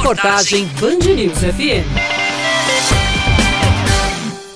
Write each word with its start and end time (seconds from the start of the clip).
Reportagem 0.00 0.64
Band 0.80 1.14
News 1.14 1.38
FM. 1.40 1.84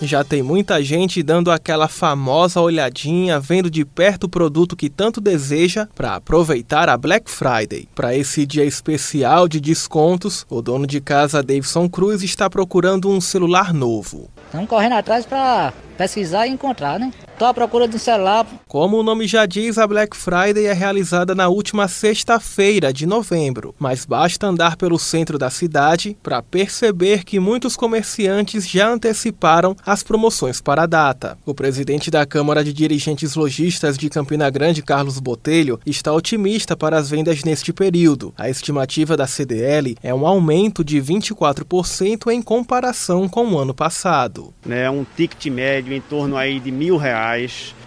Já 0.00 0.24
tem 0.24 0.42
muita 0.42 0.82
gente 0.82 1.22
dando 1.22 1.50
aquela 1.50 1.86
famosa 1.86 2.62
olhadinha, 2.62 3.38
vendo 3.38 3.70
de 3.70 3.84
perto 3.84 4.24
o 4.24 4.28
produto 4.28 4.74
que 4.74 4.88
tanto 4.88 5.20
deseja 5.20 5.86
para 5.94 6.14
aproveitar 6.14 6.88
a 6.88 6.96
Black 6.96 7.30
Friday. 7.30 7.86
Para 7.94 8.16
esse 8.16 8.46
dia 8.46 8.64
especial 8.64 9.46
de 9.46 9.60
descontos, 9.60 10.46
o 10.48 10.62
dono 10.62 10.86
de 10.86 10.98
casa 10.98 11.42
Davidson 11.42 11.90
Cruz 11.90 12.22
está 12.22 12.48
procurando 12.48 13.10
um 13.10 13.20
celular 13.20 13.74
novo. 13.74 14.30
Estamos 14.46 14.68
correndo 14.68 14.94
atrás 14.94 15.26
para 15.26 15.74
pesquisar 15.98 16.46
e 16.46 16.50
encontrar, 16.50 16.98
né? 16.98 17.12
Estou 17.34 17.48
à 17.48 17.52
procura 17.52 17.88
de 17.88 17.96
um 17.96 17.98
celular. 17.98 18.46
Como 18.68 18.96
o 18.96 19.02
nome 19.02 19.26
já 19.26 19.44
diz, 19.44 19.76
a 19.76 19.88
Black 19.88 20.16
Friday 20.16 20.66
é 20.66 20.72
realizada 20.72 21.34
na 21.34 21.48
última 21.48 21.88
sexta-feira 21.88 22.92
de 22.92 23.06
novembro, 23.06 23.74
mas 23.76 24.04
basta 24.04 24.46
andar 24.46 24.76
pelo 24.76 25.00
centro 25.00 25.36
da 25.36 25.50
cidade 25.50 26.16
para 26.22 26.40
perceber 26.40 27.24
que 27.24 27.40
muitos 27.40 27.74
comerciantes 27.74 28.68
já 28.68 28.88
anteciparam 28.88 29.74
as 29.84 30.04
promoções 30.04 30.60
para 30.60 30.84
a 30.84 30.86
data. 30.86 31.36
O 31.44 31.52
presidente 31.52 32.08
da 32.08 32.24
Câmara 32.24 32.62
de 32.62 32.72
Dirigentes 32.72 33.34
Logistas 33.34 33.98
de 33.98 34.08
Campina 34.08 34.48
Grande, 34.48 34.80
Carlos 34.80 35.18
Botelho, 35.18 35.80
está 35.84 36.12
otimista 36.12 36.76
para 36.76 36.96
as 36.96 37.10
vendas 37.10 37.42
neste 37.42 37.72
período. 37.72 38.32
A 38.38 38.48
estimativa 38.48 39.16
da 39.16 39.26
CDL 39.26 39.96
é 40.04 40.14
um 40.14 40.24
aumento 40.24 40.84
de 40.84 41.02
24% 41.02 42.30
em 42.30 42.40
comparação 42.40 43.28
com 43.28 43.44
o 43.44 43.58
ano 43.58 43.74
passado. 43.74 44.54
É 44.70 44.88
um 44.88 45.04
ticket 45.16 45.46
médio 45.46 45.92
em 45.92 46.00
torno 46.00 46.36
aí 46.36 46.60
de 46.60 46.70
mil 46.70 46.96
reais. 46.96 47.23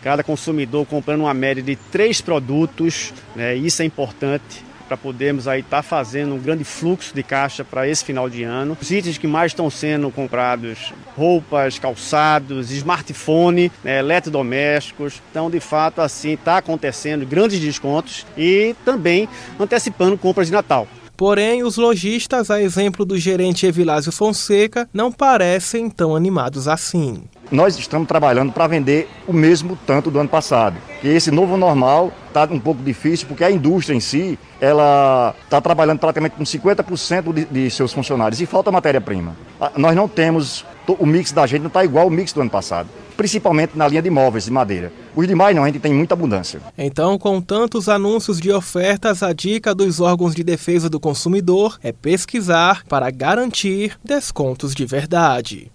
Cada 0.01 0.23
consumidor 0.23 0.85
comprando 0.85 1.21
uma 1.21 1.33
média 1.33 1.61
de 1.61 1.75
três 1.75 2.21
produtos, 2.21 3.13
né? 3.35 3.55
Isso 3.55 3.81
é 3.81 3.85
importante 3.85 4.67
para 4.87 4.97
podermos 4.97 5.47
aí 5.47 5.59
estar 5.59 5.77
tá 5.77 5.83
fazendo 5.83 6.33
um 6.33 6.39
grande 6.39 6.63
fluxo 6.63 7.13
de 7.13 7.21
caixa 7.21 7.63
para 7.63 7.87
esse 7.87 8.03
final 8.03 8.29
de 8.29 8.43
ano. 8.43 8.77
Os 8.81 8.89
itens 8.89 9.17
que 9.17 9.27
mais 9.27 9.51
estão 9.51 9.69
sendo 9.69 10.09
comprados, 10.09 10.93
roupas, 11.15 11.77
calçados, 11.77 12.71
smartphone, 12.71 13.71
né, 13.83 13.99
eletrodomésticos. 13.99 15.21
Então, 15.29 15.49
de 15.49 15.59
fato, 15.59 16.01
assim, 16.01 16.33
está 16.33 16.57
acontecendo 16.57 17.25
grandes 17.25 17.59
descontos 17.59 18.25
e 18.37 18.75
também 18.85 19.27
antecipando 19.59 20.17
compras 20.17 20.47
de 20.47 20.53
Natal. 20.53 20.87
Porém, 21.17 21.63
os 21.63 21.77
lojistas, 21.77 22.51
a 22.51 22.61
exemplo 22.61 23.03
do 23.03 23.17
gerente 23.17 23.65
Evilásio 23.65 24.11
Fonseca, 24.11 24.87
não 24.93 25.11
parecem 25.11 25.89
tão 25.89 26.15
animados 26.15 26.67
assim. 26.67 27.23
Nós 27.51 27.77
estamos 27.77 28.07
trabalhando 28.07 28.51
para 28.51 28.67
vender 28.67 29.09
o 29.27 29.33
mesmo 29.33 29.77
tanto 29.85 30.11
do 30.11 30.19
ano 30.19 30.29
passado. 30.29 30.77
E 31.03 31.07
esse 31.07 31.31
novo 31.31 31.57
normal 31.57 32.11
está 32.27 32.43
um 32.45 32.59
pouco 32.59 32.83
difícil 32.83 33.27
porque 33.27 33.43
a 33.43 33.51
indústria 33.51 33.95
em 33.95 33.99
si 33.99 34.37
ela 34.59 35.33
está 35.43 35.61
trabalhando 35.61 35.99
praticamente 35.99 36.35
com 36.35 36.43
50% 36.43 37.33
de, 37.33 37.45
de 37.45 37.69
seus 37.69 37.93
funcionários 37.93 38.41
e 38.41 38.45
falta 38.45 38.71
matéria-prima. 38.71 39.35
Nós 39.77 39.95
não 39.95 40.07
temos 40.07 40.65
o 40.93 41.05
mix 41.05 41.31
da 41.31 41.45
gente 41.45 41.61
não 41.61 41.67
está 41.67 41.83
igual 41.83 42.05
ao 42.05 42.09
mix 42.09 42.31
do 42.31 42.41
ano 42.41 42.49
passado, 42.49 42.87
principalmente 43.15 43.77
na 43.77 43.87
linha 43.87 44.01
de 44.01 44.09
móveis 44.09 44.45
de 44.45 44.51
madeira. 44.51 44.91
Os 45.15 45.27
demais 45.27 45.55
não, 45.55 45.63
a 45.63 45.67
gente 45.67 45.79
tem 45.79 45.93
muita 45.93 46.13
abundância. 46.13 46.61
Então, 46.77 47.17
com 47.17 47.41
tantos 47.41 47.89
anúncios 47.89 48.39
de 48.39 48.51
ofertas, 48.51 49.23
a 49.23 49.33
dica 49.33 49.75
dos 49.75 49.99
órgãos 49.99 50.35
de 50.35 50.43
defesa 50.43 50.89
do 50.89 50.99
consumidor 50.99 51.77
é 51.83 51.91
pesquisar 51.91 52.83
para 52.87 53.09
garantir 53.09 53.97
descontos 54.03 54.73
de 54.73 54.85
verdade. 54.85 55.71